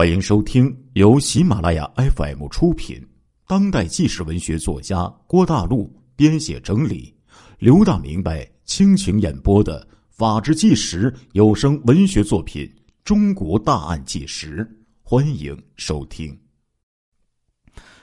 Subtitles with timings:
[0.00, 3.06] 欢迎收听由喜马拉雅 FM 出品、
[3.46, 7.14] 当代纪实文学作家郭大陆编写整理、
[7.58, 12.64] 刘大明白倾情演播的《法制纪实》有声文学作品
[13.04, 14.64] 《中国大案纪实》，
[15.02, 16.34] 欢迎收听。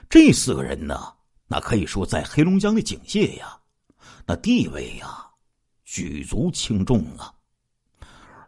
[0.08, 1.00] 这四个人呢，
[1.48, 3.58] 那可以说在黑龙江的警界呀，
[4.28, 5.26] 那地位呀，
[5.84, 7.34] 举足轻重啊。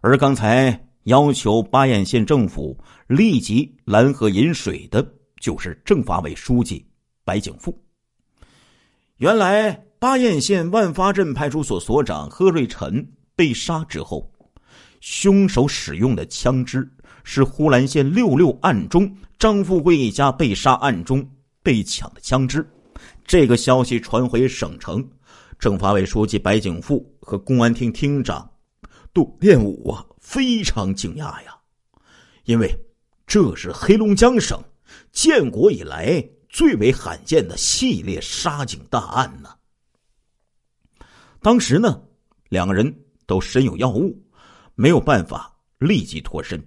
[0.02, 0.86] 而刚才。
[1.04, 2.78] 要求巴彦县政府
[3.10, 5.04] 立即拦河引水的，
[5.40, 6.86] 就是政法委书记
[7.24, 7.76] 白景富。
[9.18, 13.04] 原来巴彦县万发镇派出所所长贺瑞臣
[13.36, 14.32] 被杀之后，
[15.02, 16.88] 凶手使用的枪支
[17.24, 21.28] 是呼兰县六六案中张富贵一家被杀案中
[21.64, 22.64] 被抢的枪支。
[23.26, 25.04] 这个消息传回省城，
[25.58, 28.48] 政法委书记白景富和公安厅厅长
[29.12, 30.06] 杜练武啊。
[30.20, 31.58] 非常惊讶呀，
[32.46, 32.72] 因为
[33.30, 34.60] 这是黑龙江省
[35.12, 39.56] 建国以来最为罕见的系列杀警大案呢。
[41.40, 42.02] 当时呢，
[42.50, 42.92] 两个人
[43.28, 44.20] 都身有要务，
[44.74, 46.60] 没有办法立即脱身。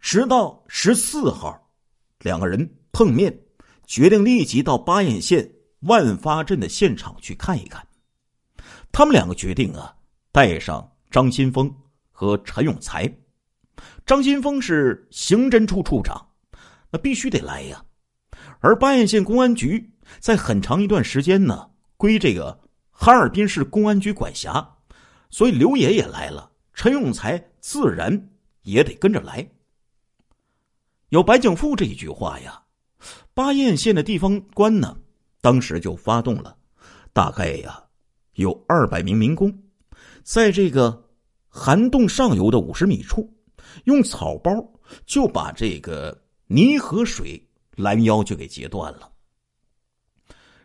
[0.00, 1.70] 直到十四号，
[2.20, 3.38] 两个人碰面，
[3.86, 5.46] 决定立即到巴彦县
[5.80, 7.86] 万发镇的现场去看一看。
[8.90, 9.94] 他们两个决定啊，
[10.32, 11.70] 带上张新峰。
[12.10, 13.10] 和陈永才，
[14.06, 16.28] 张新峰是刑侦处处长，
[16.90, 17.84] 那必须得来呀。
[18.60, 24.76] 而巴彦县公安局在很长一段时间呢，归这个哈尔滨市公安局管辖，
[25.30, 28.30] 所以刘爷也来了，陈永才自然
[28.62, 29.48] 也得跟着来。
[31.08, 32.62] 有白景富这一句话呀，
[33.34, 34.96] 巴彦县的地方官呢，
[35.40, 36.56] 当时就发动了，
[37.12, 37.84] 大概呀
[38.34, 39.62] 有二百名民工，
[40.22, 41.06] 在这个。
[41.52, 43.28] 涵洞上游的五十米处，
[43.84, 44.50] 用草包
[45.06, 49.12] 就把这个泥河水拦腰就给截断了，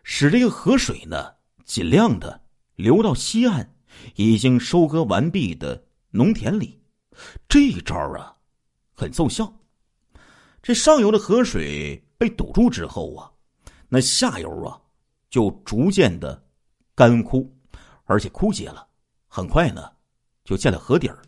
[0.03, 1.33] 使这个河水呢
[1.63, 2.41] 尽量的
[2.75, 3.75] 流到西岸
[4.15, 6.81] 已经收割完毕的农田里。
[7.47, 8.35] 这一招啊
[8.93, 9.51] 很奏效。
[10.61, 13.31] 这上游的河水被堵住之后啊，
[13.87, 14.81] 那下游啊
[15.29, 16.43] 就逐渐的
[16.95, 17.51] 干枯，
[18.05, 18.87] 而且枯竭了。
[19.27, 19.91] 很快呢。
[20.45, 21.23] 就见了河底儿，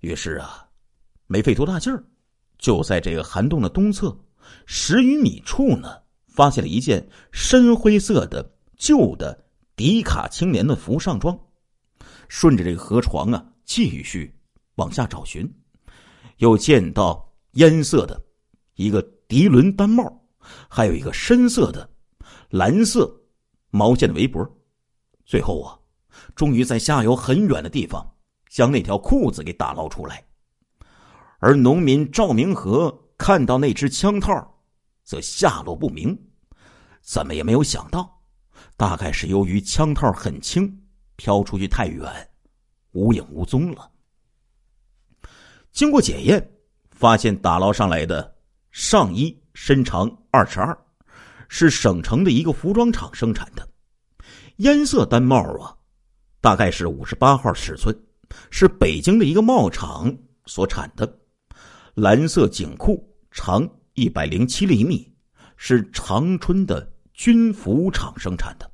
[0.00, 0.68] 于是啊，
[1.32, 2.02] 没费多大劲儿，
[2.58, 4.18] 就在这个涵洞的东侧
[4.66, 9.44] 十余米处呢，发现了一件深灰色的旧的
[9.76, 11.38] 迪卡青年的服上装。
[12.26, 14.34] 顺着这个河床啊，继续
[14.74, 15.48] 往下找寻，
[16.38, 18.20] 又见到烟色的
[18.74, 20.20] 一个涤纶单帽，
[20.68, 21.88] 还有一个深色的
[22.48, 23.08] 蓝色
[23.70, 24.44] 毛线的围脖。
[25.24, 25.78] 最后啊。
[26.34, 28.04] 终于在下游很远的地方
[28.48, 30.24] 将那条裤子给打捞出来，
[31.40, 34.62] 而农民赵明和看到那只枪套，
[35.02, 36.16] 则下落不明，
[37.02, 38.22] 怎么也没有想到，
[38.76, 40.82] 大概是由于枪套很轻，
[41.16, 42.30] 飘出去太远，
[42.92, 43.90] 无影无踪了。
[45.72, 46.50] 经过检验，
[46.90, 48.36] 发现打捞上来的
[48.70, 50.76] 上衣身长二尺二，
[51.48, 53.66] 是省城的一个服装厂生产的，
[54.56, 55.76] 烟色单帽啊。
[56.42, 57.94] 大概是五十八号尺寸，
[58.50, 61.19] 是北京的一个帽厂所产的。
[61.94, 65.10] 蓝色警裤长一百零七厘米，
[65.56, 68.70] 是长春的军服厂生产的。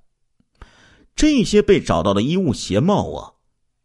[1.14, 3.32] 这些被找到的衣物鞋帽啊，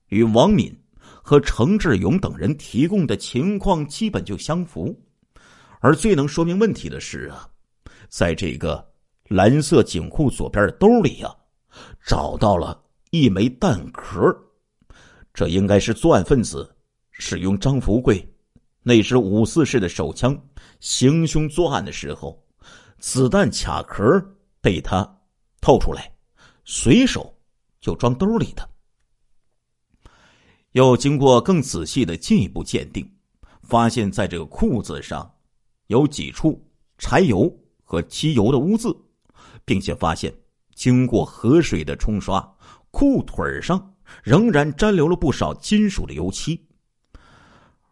[0.07, 4.97] 与王敏和程志勇等人提供的情况基本就相符。
[5.79, 7.49] 而最能说明问题的是啊，
[8.09, 8.85] 在这个
[9.27, 11.35] 蓝色警裤左边的兜里啊，
[12.05, 12.81] 找到了。
[13.13, 14.33] 一枚弹壳，
[15.33, 16.73] 这应该是作案分子
[17.11, 18.25] 使用张福贵
[18.83, 20.35] 那支五四式的手枪
[20.79, 22.43] 行凶作案的时候，
[22.99, 24.19] 子弹卡壳
[24.59, 25.07] 被他
[25.61, 26.11] 透出来，
[26.65, 27.33] 随手
[27.79, 28.67] 就装兜里的。
[30.71, 33.07] 又经过更仔细的进一步鉴定，
[33.61, 35.31] 发现在这个裤子上
[35.87, 36.59] 有几处
[36.97, 37.51] 柴油
[37.83, 38.95] 和机油的污渍，
[39.65, 40.33] 并且发现
[40.73, 42.41] 经过河水的冲刷。
[42.89, 46.59] 裤腿上仍然沾留了不少金属的油漆，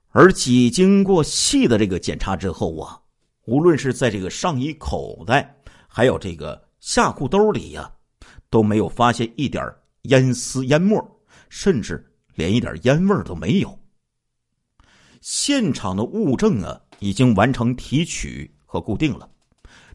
[0.09, 2.99] 而几经过细的这个检查之后啊，
[3.45, 5.55] 无论是在这个上衣口袋，
[5.87, 7.91] 还有这个下裤兜里呀，
[8.49, 9.63] 都没有发现一点
[10.03, 10.99] 烟丝烟沫，
[11.49, 12.03] 甚至
[12.35, 13.79] 连一点烟味都没有。
[15.21, 19.29] 现场的物证啊，已经完成提取和固定了。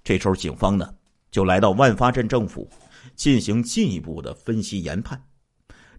[0.02, 0.94] 这时候，警方呢
[1.30, 2.68] 就来到万发镇政府。
[3.16, 5.22] 进行进一步的分析研判。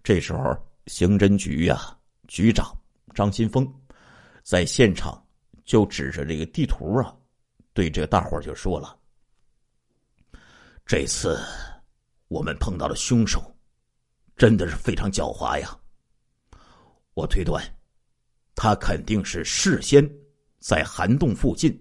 [0.04, 0.58] 这时候，
[0.88, 1.96] 刑侦局呀
[2.28, 2.76] 局长
[3.14, 3.72] 张新峰
[4.46, 5.20] 在现场
[5.64, 7.12] 就指着这个地图啊，
[7.74, 8.96] 对这个大伙就说了
[10.86, 11.36] ：“这次
[12.28, 13.42] 我们碰到的凶手，
[14.38, 15.76] 真的是非常狡猾呀。
[17.16, 17.60] 我推断，
[18.54, 20.08] 他肯定是事先
[20.60, 21.76] 在涵洞附近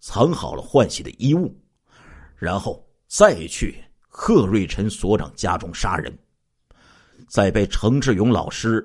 [0.00, 1.56] 藏好了换洗的衣物，
[2.34, 6.12] 然后再去贺瑞辰所长家中杀人。
[7.28, 8.84] 在被程志勇老师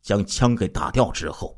[0.00, 1.54] 将枪给打掉之后。”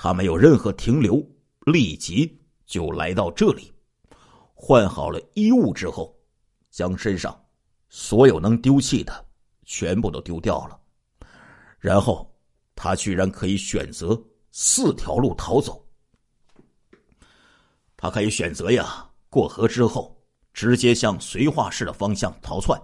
[0.00, 1.20] 他没有任何停留，
[1.66, 3.72] 立即就来到这里，
[4.54, 6.16] 换好了衣物之后，
[6.70, 7.36] 将身上
[7.88, 9.26] 所有能丢弃的
[9.64, 10.78] 全部都丢掉了。
[11.80, 12.32] 然后
[12.76, 14.16] 他居然可以选择
[14.52, 15.84] 四条路逃走。
[17.96, 20.16] 他可以选择呀，过河之后
[20.52, 22.80] 直接向绥化市的方向逃窜，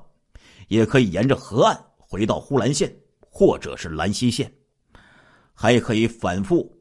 [0.67, 4.53] 也可以沿着河岸回到呼兰县或者是兰溪县，
[5.55, 6.74] 还可以反复。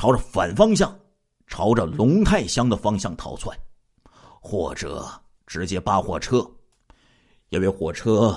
[0.00, 0.98] 朝着反方向，
[1.46, 3.54] 朝着龙泰乡的方向逃窜，
[4.40, 5.06] 或者
[5.46, 6.50] 直接扒火车，
[7.50, 8.34] 因为火车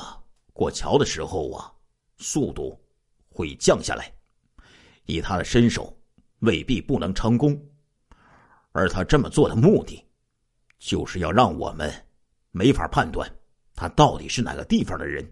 [0.51, 1.71] 过桥的时候啊，
[2.17, 2.77] 速度
[3.29, 4.13] 会降下来，
[5.05, 5.97] 以他的身手，
[6.39, 7.57] 未必不能成功。
[8.73, 10.05] 而他这么做的目的，
[10.79, 11.89] 就是要让我们
[12.51, 13.33] 没法判断
[13.73, 15.25] 他到底是哪个地方的人。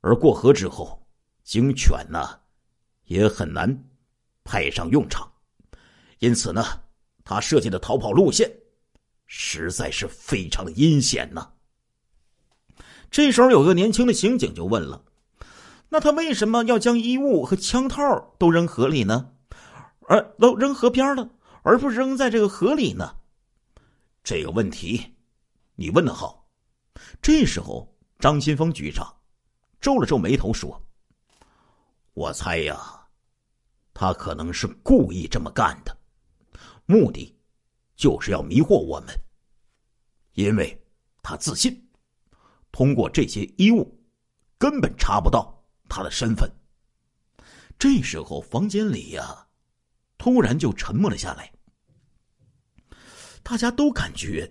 [0.00, 1.06] 而过河之后，
[1.42, 2.40] 警犬呢，
[3.04, 3.89] 也很难。
[4.50, 5.30] 派上用场，
[6.18, 6.64] 因此呢，
[7.22, 8.50] 他设计的逃跑路线
[9.28, 11.52] 实在是非常的阴险呢。
[13.12, 15.04] 这时候，有个年轻的刑警就问了
[15.88, 19.30] ：“那他为什么要将衣物和枪套都扔河里呢？
[20.08, 21.30] 而都扔河边了，
[21.62, 23.14] 而不扔在这个河里呢？”
[24.24, 25.14] 这个问题
[25.76, 26.48] 你问的好。
[27.22, 29.06] 这时候，张新峰局长
[29.80, 30.82] 皱了皱眉头说
[32.14, 32.96] ：“我猜呀。”
[33.92, 35.96] 他可能是故意这么干的，
[36.86, 37.36] 目的
[37.96, 39.14] 就是要迷惑我们，
[40.34, 40.80] 因为
[41.22, 41.88] 他自信，
[42.72, 44.00] 通过这些衣物
[44.56, 46.50] 根本查不到他的身份。
[47.78, 49.46] 这时候，房间里呀，
[50.16, 51.52] 突然就沉默了下来，
[53.42, 54.50] 大家都感觉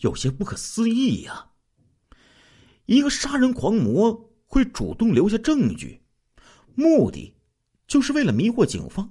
[0.00, 1.52] 有些不可思议呀。
[2.86, 6.02] 一个杀人狂魔会主动留下证据，
[6.74, 7.35] 目的。
[7.86, 9.08] 就是为了迷惑警方，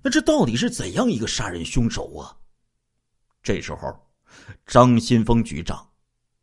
[0.00, 2.36] 那这到底是怎样一个杀人凶手啊？
[3.42, 4.08] 这时候，
[4.64, 5.84] 张新峰局长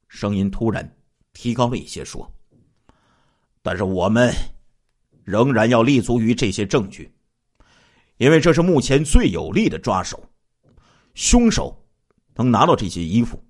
[0.10, 0.98] 声音突然
[1.32, 2.30] 提高了一些，说
[3.64, 4.34] ：“但是我们
[5.24, 7.14] 仍然要立足于这些证据，
[8.18, 10.22] 因为这是目前最有力的抓手。
[11.14, 11.82] 凶手
[12.36, 13.42] 能拿到这些衣服，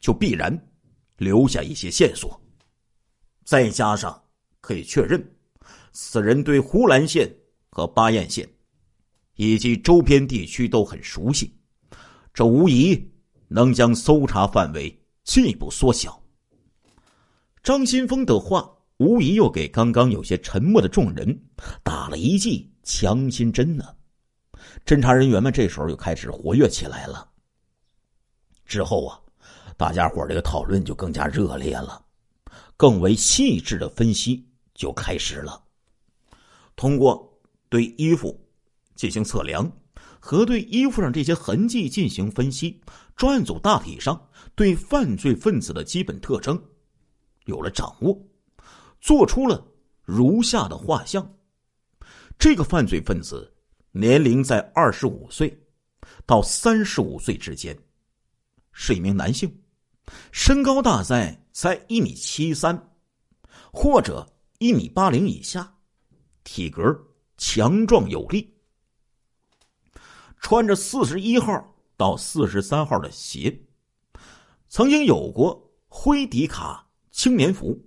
[0.00, 0.68] 就必然
[1.16, 2.38] 留下一些线索，
[3.44, 4.22] 再加上
[4.60, 5.22] 可以确认
[5.92, 7.34] 此人对呼兰县。”
[7.76, 8.48] 和巴彦县，
[9.34, 11.54] 以及周边地区都很熟悉，
[12.32, 12.98] 这无疑
[13.48, 16.18] 能将搜查范围进一步缩小。
[17.62, 21.38] 张新峰的话，无疑又给刚刚有些沉默的众人
[21.82, 23.84] 打了一剂强心针呢。
[24.86, 27.28] 侦查人员们这时候又开始活跃起来了。
[28.64, 29.20] 之后啊，
[29.76, 32.02] 大家伙这个讨论就更加热烈了，
[32.74, 35.62] 更为细致的分析就开始了，
[36.74, 37.30] 通过。
[37.76, 38.34] 对衣服
[38.94, 39.70] 进行测量，
[40.18, 42.80] 和对衣服上这些痕迹进行分析，
[43.16, 44.18] 专案组大体上
[44.54, 46.58] 对犯罪分子的基本特征
[47.44, 48.18] 有了掌握，
[48.98, 49.62] 做出了
[50.06, 51.30] 如下的画像：
[52.38, 53.54] 这个犯罪分子
[53.90, 55.54] 年龄在二十五岁
[56.24, 57.78] 到三十五岁之间，
[58.72, 59.54] 是一名男性，
[60.32, 62.90] 身高大概在一米七三
[63.70, 64.26] 或者
[64.60, 65.74] 一米八零以下，
[66.42, 66.82] 体格。
[67.36, 68.54] 强壮有力，
[70.40, 73.60] 穿着四十一号到四十三号的鞋，
[74.68, 77.78] 曾经有过灰迪卡青年服、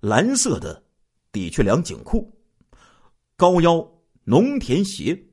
[0.00, 0.84] 蓝色的
[1.30, 2.36] 的确良紧裤、
[3.36, 3.88] 高腰
[4.24, 5.28] 农田鞋、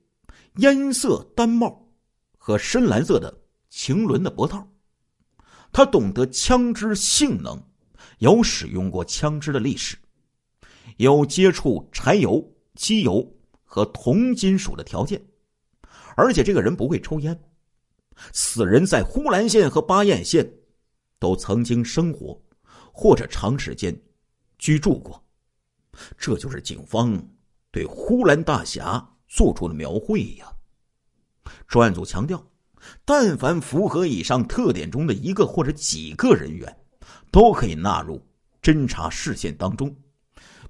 [0.57, 1.88] 烟色单帽
[2.38, 4.67] 和深蓝色的晴纶的脖套。
[5.72, 7.62] 他懂得枪支性能，
[8.19, 9.98] 有使用过枪支的历史，
[10.98, 13.35] 有接触柴油、机油。
[13.75, 15.22] 和铜金属的条件，
[16.15, 17.38] 而且这个人不会抽烟。
[18.32, 20.50] 此人在呼兰县和巴彦县
[21.20, 22.41] 都曾经生活
[22.94, 23.94] 或者长时间
[24.58, 25.22] 居住过，
[26.17, 27.22] 这就是警方
[27.70, 30.50] 对呼兰大侠做出的描绘呀。
[31.67, 32.41] 专案组强调，
[33.03, 36.74] 但凡符合以上特点中的一个或者几个人员，
[37.29, 38.25] 都可以纳入
[38.62, 39.94] 侦查视线当中。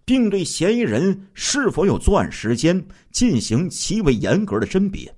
[0.05, 5.13] 并对嫌疑人是否有作案时间进行极为严格的甄别。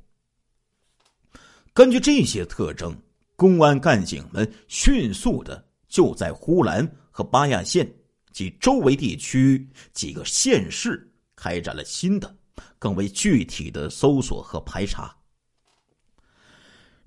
[1.74, 2.98] 根据这些特征，
[3.36, 7.88] 公安干警们迅速的就在呼兰和巴亚县
[8.32, 12.36] 及周围地区几个县市开展了新的、
[12.80, 15.16] 更为具体的搜索和排查。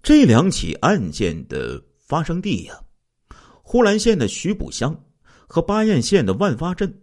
[0.02, 2.80] 这两起案件的发生地呀，
[3.62, 5.04] 呼兰县的徐浦乡
[5.48, 7.02] 和巴彦县的万发镇，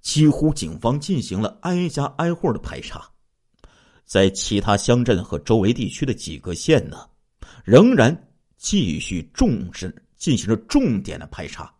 [0.00, 3.08] 几乎警方进行了挨家挨户的排查。
[4.04, 7.08] 在其他乡镇和周围地区的几个县呢，
[7.64, 11.72] 仍然继续重视进行着重点的排查。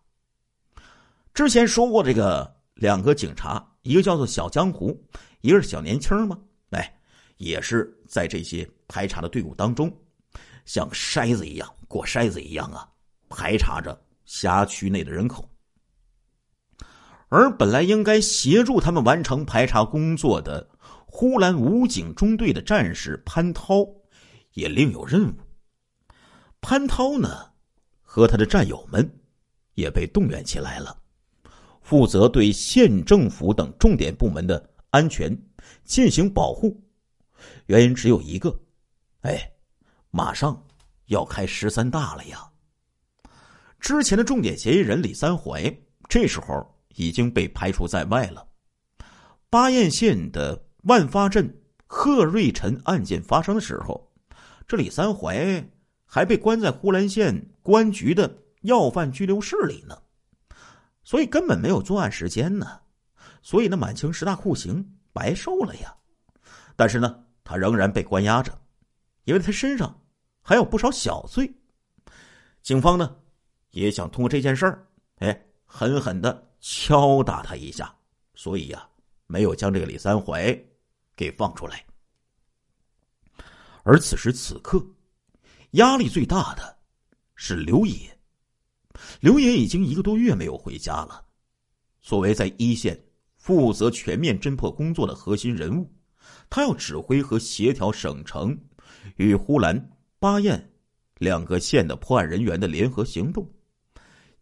[1.33, 4.97] 之前说过，这个两个警察，一个叫做小江湖，
[5.41, 6.93] 一个是小年轻嘛，哎，
[7.35, 9.93] 也是在这些排查的队伍当中。
[10.63, 12.87] 像筛子一样过筛子一样啊，
[13.27, 15.50] 排查着辖区内的人口。
[17.31, 20.69] 而本来应该协助他们完成排查工作的
[21.05, 23.87] 呼兰武警中队的战士潘涛，
[24.51, 25.33] 也另有任务。
[26.59, 27.53] 潘涛呢，
[28.01, 29.09] 和他的战友们
[29.75, 31.01] 也被动员起来了，
[31.81, 35.33] 负责对县政府等重点部门的安全
[35.85, 36.83] 进行保护。
[37.67, 38.53] 原因只有一个，
[39.21, 39.47] 哎。
[40.13, 40.61] 马上
[41.05, 42.45] 要开十三大了呀！
[43.79, 45.73] 之前的重点嫌疑人李三怀，
[46.09, 48.47] 这时候已经被排除在外了。
[49.49, 54.11] 巴彦县的万发镇贺瑞臣案件发生的时候，
[54.67, 55.63] 这李三怀
[56.05, 59.97] 还被关在呼兰县公安局的要犯拘留室里呢，
[61.03, 62.79] 所以根本没有作案时间呢。
[63.41, 65.95] 所以那满清十大酷刑白受了呀！
[66.75, 68.57] 但是呢，他仍然被关押着，
[69.23, 69.97] 因为他身上。
[70.43, 71.53] 还有不少小罪，
[72.63, 73.15] 警方呢
[73.69, 77.93] 也想通过这件事儿，哎，狠狠的敲打他一下，
[78.35, 78.87] 所以呀，
[79.27, 80.57] 没有将这个李三怀
[81.15, 81.83] 给放出来。
[83.83, 84.85] 而此时此刻，
[85.71, 86.77] 压力最大的
[87.35, 88.17] 是刘野。
[89.19, 91.25] 刘野已经一个多月没有回家了。
[92.01, 93.03] 作为在一线
[93.35, 95.91] 负责全面侦破工作的核心人物，
[96.49, 98.57] 他要指挥和协调省城
[99.17, 99.97] 与呼兰。
[100.19, 100.71] 巴彦
[101.17, 103.51] 两个县的破案人员的联合行动，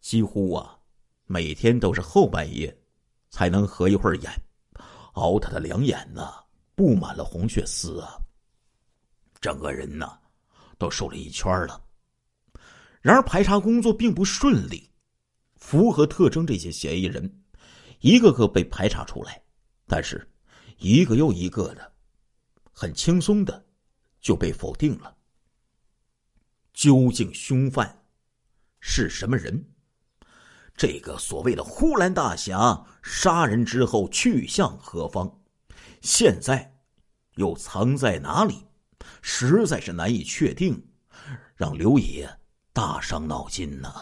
[0.02, 0.78] 几乎啊
[1.32, 2.76] 每天都是后半夜
[3.28, 4.28] 才能合一会儿眼，
[5.12, 6.28] 熬他的两眼呢
[6.74, 8.18] 布满了红血丝啊，
[9.40, 10.18] 整个人呢
[10.76, 11.80] 都瘦了一圈了。
[13.00, 14.90] 然而排查工作并不顺利，
[15.54, 17.32] 符合特征这些嫌疑人
[18.00, 19.40] 一个个被排查出来，
[19.86, 20.28] 但是
[20.78, 21.92] 一个又一个的
[22.72, 23.64] 很轻松的
[24.20, 25.16] 就被否定了。
[26.72, 28.04] 究竟凶犯
[28.80, 29.64] 是什么人？
[30.80, 35.30] 这个所谓的呼兰大侠杀人之后去向何方？
[36.00, 36.74] 现在
[37.34, 38.64] 又藏在哪里？
[39.20, 40.82] 实在是难以确定，
[41.54, 42.26] 让刘野
[42.72, 43.92] 大伤脑筋呢。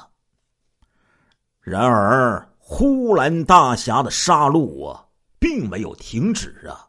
[1.58, 5.04] 然而，呼兰大侠的杀戮啊，
[5.40, 6.88] 并没有停止啊。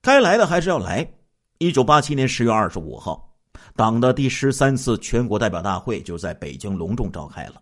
[0.00, 1.06] 该来的还是要来。
[1.58, 3.36] 一九八七年十月二十五号。
[3.74, 7.60] 党的第十三次全国代表大会就在北京隆重召开了。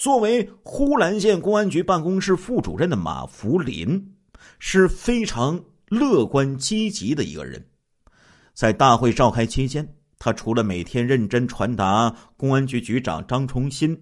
[0.00, 4.14] 作为呼兰县公安局办公室副主任的马福林，
[4.58, 7.62] 是非常乐观积极的一个人。
[8.54, 9.86] 在大会召开期间，
[10.18, 13.94] 他除了每天认真传达公安局局长张崇新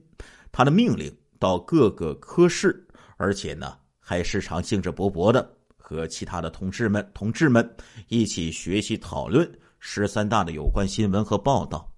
[0.52, 2.87] 他的命令到各个科室，
[3.17, 7.69] 而且呢，还时常兴致勃勃的和其他的同事们、同志们
[8.07, 9.50] 一起学习讨论。
[9.81, 11.93] 十三大的有关新闻和报道。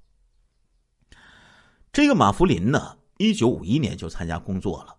[1.93, 4.97] 这个马福林呢，一九五一年就参加工作了，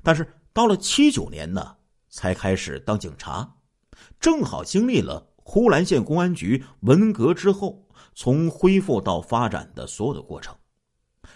[0.00, 1.76] 但是到了七九年呢，
[2.08, 3.56] 才开始当警察，
[4.20, 7.84] 正好经历了呼兰县公安局文革之后
[8.14, 10.56] 从恢复到发展的所有的过程。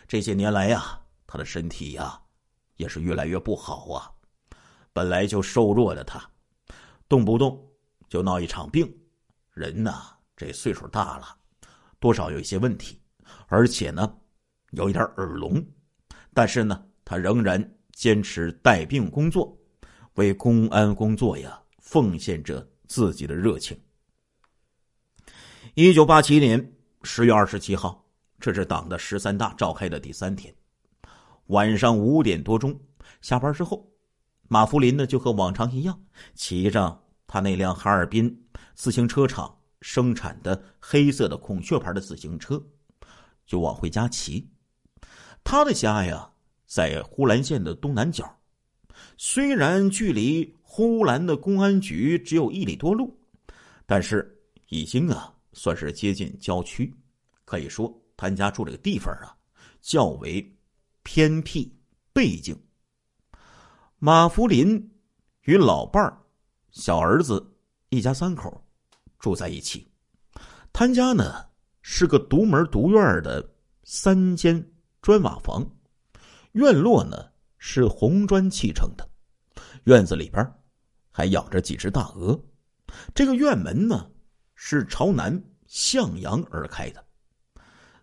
[0.06, 2.22] 这些年来呀，他的身体呀，
[2.76, 4.08] 也是越来越不好啊。
[4.92, 6.24] 本来就瘦弱的他，
[7.08, 7.68] 动不动
[8.08, 8.88] 就闹一场病，
[9.54, 10.04] 人呐。
[10.36, 11.36] 这岁数大了，
[11.98, 13.00] 多少有一些问题，
[13.48, 14.16] 而且呢，
[14.70, 15.64] 有一点耳聋，
[16.34, 19.56] 但是呢，他仍然坚持带病工作，
[20.14, 23.78] 为公安工作呀奉献着自己的热情。
[25.74, 26.72] 一九八七年
[27.02, 28.04] 十月二十七号，
[28.38, 30.54] 这是党的十三大召开的第三天，
[31.46, 32.78] 晚上五点多钟
[33.20, 33.90] 下班之后，
[34.48, 36.02] 马福林呢就和往常一样，
[36.34, 39.58] 骑着他那辆哈尔滨自行车厂。
[39.84, 42.64] 生产的黑色的孔雀牌的自行车，
[43.44, 44.48] 就往回家骑。
[45.44, 46.30] 他的家呀，
[46.66, 48.38] 在呼兰县的东南角，
[49.16, 53.14] 虽然距离呼兰的公安局只有一里多路，
[53.84, 56.94] 但是已经啊算是接近郊区，
[57.44, 59.36] 可以说他家住这个地方啊，
[59.80, 60.56] 较为
[61.02, 61.70] 偏僻
[62.12, 62.56] 背景。
[63.98, 64.90] 马福林
[65.42, 66.18] 与老伴儿、
[66.70, 67.54] 小儿子
[67.90, 68.64] 一家三口
[69.18, 69.86] 住在一起。
[70.72, 71.44] 他家呢
[71.82, 73.46] 是个独门独院的
[73.84, 74.71] 三间
[75.02, 75.68] 砖瓦房，
[76.52, 77.16] 院落呢
[77.58, 79.04] 是红砖砌成的，
[79.82, 80.48] 院子里边
[81.10, 82.40] 还养着几只大鹅。
[83.12, 84.08] 这个院门呢
[84.54, 87.04] 是朝南向阳而开的，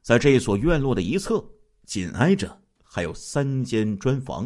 [0.02, 1.42] 在这所院落的一侧，
[1.86, 4.46] 紧挨着还有三间砖房，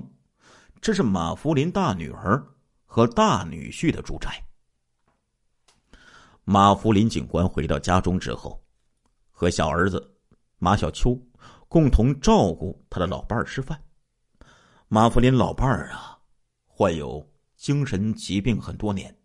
[0.80, 2.46] 这是马福林大女儿
[2.86, 4.30] 和大女婿的住宅。
[6.44, 8.64] 马福林警官回到家中之后，
[9.32, 10.16] 和小儿子
[10.60, 11.20] 马小秋
[11.74, 13.84] 共同照顾他的老伴儿吃饭。
[14.88, 16.20] 马福林老伴儿啊，
[16.68, 19.18] 患有精神疾病很多年，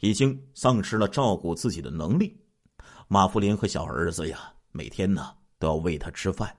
[0.00, 2.36] 已经丧失了照顾自己的能力。
[3.06, 6.52] 马福林和小儿子呀，每天呢都要喂他吃饭，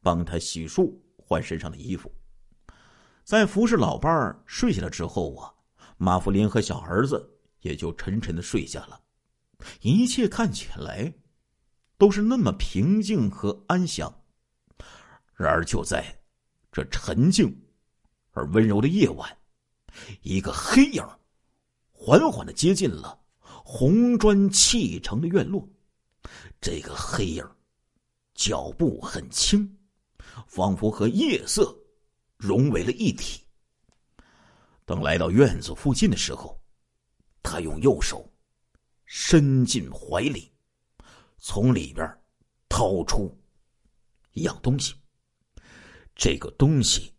[0.00, 2.10] 帮他洗漱、换身上的衣服。
[3.24, 5.52] 在服侍老伴儿睡下了之后啊，
[5.98, 8.98] 马福林和小儿子也就沉沉的睡下了。
[9.82, 11.12] 一切看起来
[11.98, 14.10] 都是那么平静和安详，
[15.34, 16.04] 然而就在
[16.70, 17.54] 这沉静
[18.32, 19.38] 而温柔的夜晚，
[20.22, 21.02] 一个黑影
[21.90, 25.68] 缓缓的接近了红砖砌成的院落。
[26.60, 27.44] 这个黑影
[28.34, 29.78] 脚步很轻，
[30.46, 31.76] 仿佛和夜色
[32.36, 33.40] 融为了一体。
[34.84, 36.60] 等来到院子附近的时候，
[37.42, 38.28] 他用右手。
[39.14, 40.50] 伸进怀里，
[41.36, 42.18] 从里边
[42.66, 43.38] 掏出
[44.32, 44.94] 一样东西。
[46.24, 47.12] 这个东西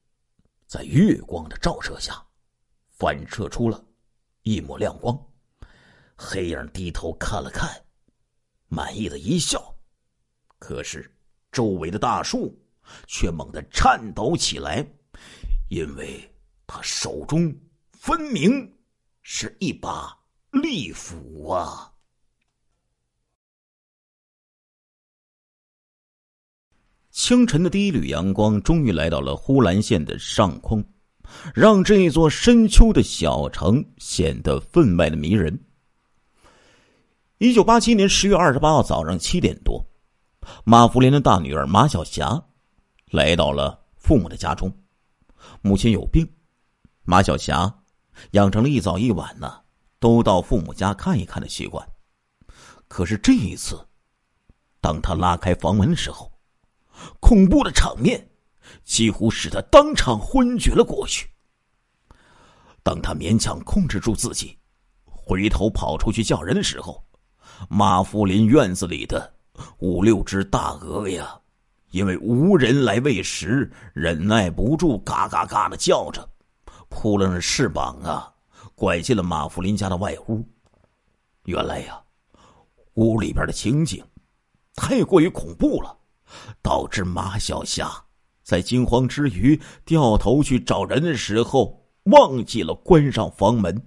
[0.65, 2.25] 在月光的照射下，
[2.87, 3.85] 反射出了
[4.43, 5.13] 一抹亮光。
[6.15, 7.69] 黑影低头看了看，
[8.69, 9.75] 满意的一笑。
[10.57, 11.13] 可是
[11.51, 12.57] 周围的大树
[13.05, 14.87] 却猛地颤抖起来，
[15.69, 16.33] 因为
[16.65, 17.53] 他手中
[17.91, 18.73] 分明
[19.21, 20.17] 是一把。
[20.51, 21.92] 利斧啊！
[27.13, 30.83] 清晨的第一缕阳光终于来到了呼兰县的上空，
[31.53, 35.63] 让这座深秋的小城显得分外的迷人。
[37.37, 39.85] 一九八七年十月二十八号早上七点多，
[40.65, 42.43] 马福林的大女儿马小霞
[43.11, 44.75] 来到了父母的家中，
[45.61, 46.27] 母亲有病，
[47.03, 47.71] 马小霞
[48.31, 49.61] 养成了一早一晚呢。
[49.99, 51.87] 都到父母家看一看的习惯，
[52.87, 53.79] 可是这一次，
[54.81, 56.32] 当他拉开房门的时候，
[57.19, 58.29] 恐怖的场面
[58.83, 61.29] 几乎使他当场昏厥了过去。
[62.83, 64.57] 当他勉强控制住自己，
[65.05, 67.03] 回头跑出去叫人的时候，
[67.69, 69.33] 马福林院子里的
[69.79, 71.39] 五六只大鹅呀，
[71.91, 76.27] 因为无人来喂食，忍耐不住，嘎嘎嘎的叫着，
[76.89, 78.29] 扑棱着翅膀啊。
[78.75, 80.43] 拐进了马福林家的外屋。
[81.45, 82.01] 原来呀，
[82.95, 84.03] 屋里边的情景
[84.73, 85.95] 太过于恐怖了，
[86.61, 87.91] 导致马小霞
[88.43, 93.81] 在惊慌之余掉头去找人的时候，忘记了关上房门。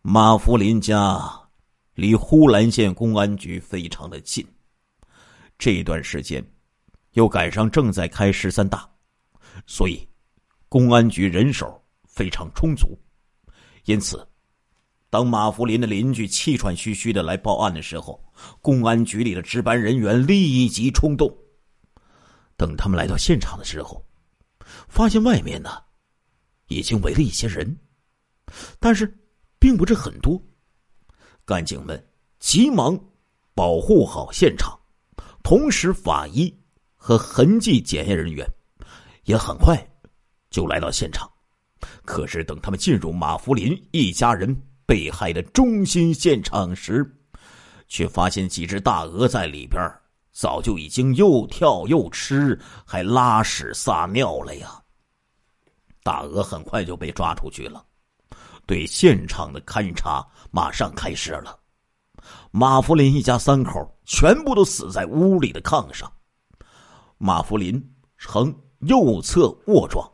[0.00, 1.20] 马福林家
[1.94, 4.46] 离呼兰县公安局非常的近，
[5.58, 6.44] 这段时间
[7.12, 8.88] 又赶上正在开十三大，
[9.66, 10.08] 所以
[10.68, 12.98] 公安局人手非常充足。
[13.84, 14.26] 因此，
[15.12, 18.18] 当马福林的邻居气喘吁吁的来报案的时候，
[18.62, 21.30] 公安局里的值班人员立即冲动。
[22.56, 24.02] 等他们来到现场的时候，
[24.88, 25.68] 发现外面呢
[26.68, 27.78] 已经围了一些人，
[28.80, 29.14] 但是
[29.58, 30.42] 并不是很多。
[31.44, 32.02] 干警们
[32.38, 32.98] 急忙
[33.54, 34.80] 保护好现场，
[35.42, 36.58] 同时法医
[36.96, 38.48] 和痕迹检验人员
[39.24, 39.76] 也很快
[40.48, 41.30] 就来到现场。
[42.02, 47.04] 可是，等他们进入马福林一家人被害的中心现场时，
[47.88, 49.80] 却发现几只大鹅在里边
[50.32, 54.82] 早就已经又跳又吃，还拉屎撒尿了呀。
[56.02, 57.84] 大鹅很快就被抓出去了，
[58.66, 61.58] 对现场的勘查马上开始了。
[62.50, 66.12] 马福林一家三口全部都死在屋里的炕上，
[67.18, 67.82] 马福林
[68.18, 70.11] 呈右侧卧状。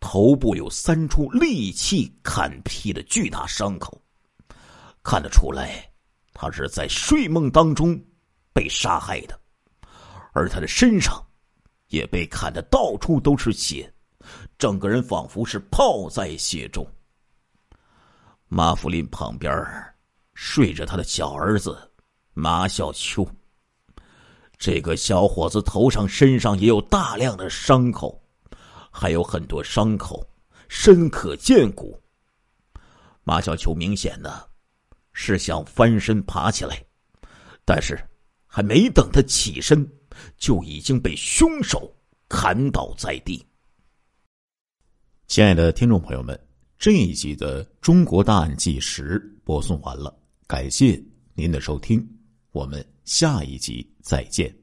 [0.00, 4.00] 头部有三处利器砍劈的巨大伤口，
[5.02, 5.88] 看得出来，
[6.32, 8.02] 他是在睡梦当中
[8.52, 9.38] 被杀害的，
[10.32, 11.22] 而他的身上
[11.88, 13.92] 也被砍得到处都是血，
[14.58, 16.84] 整个人仿佛是泡在血中。
[18.48, 19.54] 马福林旁边
[20.34, 21.78] 睡着他的小儿子
[22.32, 23.24] 马小秋。
[24.58, 28.19] 这个小伙子头上、身上也有大量的伤口，
[28.90, 30.28] 还有很多伤口
[30.68, 31.98] 深可见骨。
[33.22, 34.50] 马小秋明显的
[35.12, 36.84] 是想翻身爬起来，
[37.64, 37.98] 但是
[38.46, 39.88] 还没等他起身，
[40.36, 41.94] 就已经被凶手
[42.28, 43.44] 砍倒在地。
[45.28, 46.38] 亲爱的听众朋友们，
[46.76, 50.12] 这一集的《中国大案纪实》播送完了，
[50.48, 51.00] 感谢
[51.34, 52.04] 您的收听，
[52.50, 54.59] 我们下一集再见。